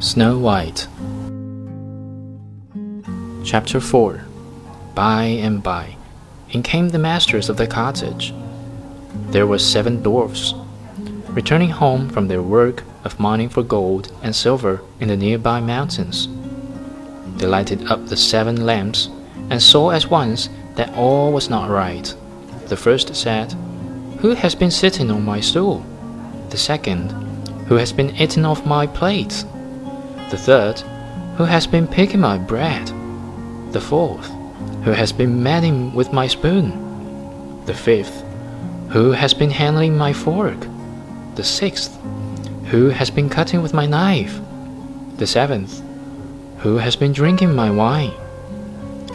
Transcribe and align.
Snow 0.00 0.38
White 0.38 0.86
Chapter 3.44 3.80
4 3.80 4.24
By 4.94 5.24
and 5.24 5.60
by, 5.60 5.96
in 6.50 6.62
came 6.62 6.90
the 6.90 7.00
masters 7.00 7.48
of 7.48 7.56
the 7.56 7.66
cottage. 7.66 8.32
There 9.30 9.48
were 9.48 9.58
seven 9.58 10.00
dwarfs, 10.00 10.54
returning 11.30 11.70
home 11.70 12.08
from 12.10 12.28
their 12.28 12.42
work 12.42 12.84
of 13.02 13.18
mining 13.18 13.48
for 13.48 13.64
gold 13.64 14.12
and 14.22 14.36
silver 14.36 14.82
in 15.00 15.08
the 15.08 15.16
nearby 15.16 15.58
mountains. 15.58 16.28
They 17.38 17.48
lighted 17.48 17.90
up 17.90 18.06
the 18.06 18.16
seven 18.16 18.64
lamps 18.64 19.08
and 19.50 19.60
saw 19.60 19.90
at 19.90 20.08
once 20.08 20.48
that 20.76 20.94
all 20.94 21.32
was 21.32 21.50
not 21.50 21.70
right. 21.70 22.14
The 22.66 22.76
first 22.76 23.16
said, 23.16 23.52
Who 24.20 24.36
has 24.36 24.54
been 24.54 24.70
sitting 24.70 25.10
on 25.10 25.24
my 25.24 25.40
stool? 25.40 25.84
The 26.50 26.56
second, 26.56 27.10
Who 27.66 27.74
has 27.74 27.92
been 27.92 28.14
eating 28.14 28.44
off 28.44 28.64
my 28.64 28.86
plate? 28.86 29.44
The 30.30 30.36
third, 30.36 30.80
Who 31.38 31.44
has 31.44 31.66
been 31.66 31.88
picking 31.88 32.20
my 32.20 32.36
bread? 32.36 32.92
The 33.72 33.80
fourth, 33.80 34.26
Who 34.84 34.90
has 34.90 35.10
been 35.10 35.42
meddling 35.42 35.94
with 35.94 36.12
my 36.12 36.26
spoon? 36.26 37.64
The 37.64 37.72
fifth, 37.72 38.22
Who 38.90 39.12
has 39.12 39.32
been 39.32 39.50
handling 39.50 39.96
my 39.96 40.12
fork? 40.12 40.66
The 41.34 41.44
sixth, 41.44 41.98
Who 42.66 42.90
has 42.90 43.08
been 43.08 43.30
cutting 43.30 43.62
with 43.62 43.72
my 43.72 43.86
knife? 43.86 44.38
The 45.16 45.26
seventh, 45.26 45.80
Who 46.58 46.76
has 46.76 46.94
been 46.94 47.12
drinking 47.14 47.54
my 47.54 47.70
wine? 47.70 48.12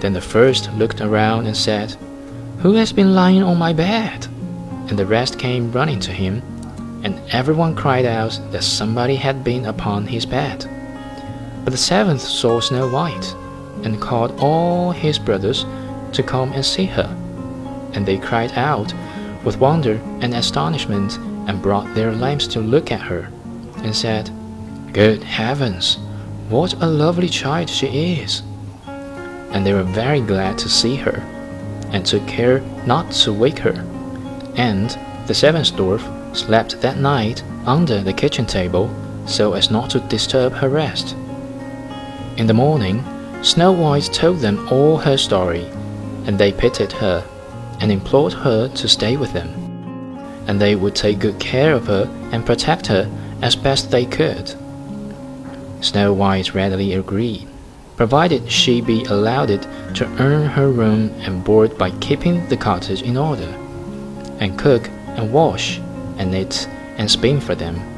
Then 0.00 0.14
the 0.14 0.22
first 0.22 0.72
looked 0.72 1.02
around 1.02 1.46
and 1.46 1.56
said, 1.56 1.96
Who 2.60 2.72
has 2.74 2.94
been 2.94 3.14
lying 3.14 3.42
on 3.42 3.58
my 3.58 3.74
bed? 3.74 4.26
And 4.88 4.98
the 4.98 5.04
rest 5.04 5.38
came 5.38 5.70
running 5.70 6.00
to 6.00 6.12
him, 6.12 6.40
and 7.04 7.20
everyone 7.30 7.76
cried 7.76 8.06
out 8.06 8.40
that 8.52 8.64
somebody 8.64 9.16
had 9.16 9.44
been 9.44 9.66
upon 9.66 10.06
his 10.06 10.24
bed. 10.24 10.66
But 11.64 11.72
the 11.72 11.78
seventh 11.78 12.20
saw 12.20 12.60
Snow 12.60 12.88
White, 12.88 13.34
and 13.82 14.00
called 14.00 14.38
all 14.38 14.92
his 14.92 15.18
brothers 15.18 15.64
to 16.12 16.22
come 16.22 16.52
and 16.52 16.64
see 16.64 16.84
her. 16.84 17.16
And 17.94 18.04
they 18.04 18.18
cried 18.18 18.52
out 18.52 18.92
with 19.44 19.58
wonder 19.58 20.00
and 20.20 20.34
astonishment, 20.34 21.18
and 21.48 21.62
brought 21.62 21.94
their 21.94 22.12
lamps 22.12 22.46
to 22.48 22.60
look 22.60 22.92
at 22.92 23.00
her, 23.00 23.30
and 23.78 23.96
said, 23.96 24.30
Good 24.92 25.22
heavens, 25.22 25.98
what 26.48 26.74
a 26.82 26.86
lovely 26.86 27.28
child 27.28 27.68
she 27.68 28.20
is! 28.20 28.42
And 28.86 29.64
they 29.64 29.72
were 29.72 29.82
very 29.82 30.20
glad 30.20 30.58
to 30.58 30.68
see 30.68 30.96
her, 30.96 31.22
and 31.90 32.04
took 32.04 32.26
care 32.26 32.60
not 32.86 33.10
to 33.12 33.32
wake 33.32 33.58
her. 33.58 33.84
And 34.56 34.98
the 35.26 35.34
seventh 35.34 35.72
dwarf 35.72 36.36
slept 36.36 36.80
that 36.82 36.98
night 36.98 37.42
under 37.66 38.02
the 38.02 38.12
kitchen 38.12 38.46
table, 38.46 38.90
so 39.26 39.54
as 39.54 39.70
not 39.70 39.90
to 39.90 40.00
disturb 40.00 40.52
her 40.52 40.68
rest. 40.68 41.16
In 42.36 42.48
the 42.48 42.52
morning, 42.54 43.04
Snow 43.42 43.70
White 43.70 44.10
told 44.12 44.40
them 44.40 44.66
all 44.68 44.96
her 44.96 45.16
story, 45.16 45.66
and 46.26 46.36
they 46.36 46.50
pitied 46.50 46.90
her, 46.90 47.24
and 47.78 47.92
implored 47.92 48.32
her 48.32 48.66
to 48.66 48.88
stay 48.88 49.16
with 49.16 49.32
them, 49.32 49.50
and 50.48 50.60
they 50.60 50.74
would 50.74 50.96
take 50.96 51.20
good 51.20 51.38
care 51.38 51.72
of 51.72 51.86
her 51.86 52.10
and 52.32 52.44
protect 52.44 52.88
her 52.88 53.08
as 53.40 53.54
best 53.54 53.92
they 53.92 54.04
could. 54.04 54.52
Snow 55.80 56.12
White 56.12 56.54
readily 56.54 56.94
agreed, 56.94 57.46
provided 57.96 58.50
she 58.50 58.80
be 58.80 59.04
allowed 59.04 59.62
to 59.94 60.06
earn 60.18 60.48
her 60.48 60.68
room 60.68 61.10
and 61.20 61.44
board 61.44 61.78
by 61.78 61.92
keeping 62.00 62.48
the 62.48 62.56
cottage 62.56 63.02
in 63.02 63.16
order, 63.16 63.54
and 64.40 64.58
cook 64.58 64.88
and 65.16 65.32
wash 65.32 65.78
and 66.18 66.32
knit 66.32 66.68
and 66.98 67.08
spin 67.08 67.40
for 67.40 67.54
them 67.54 67.93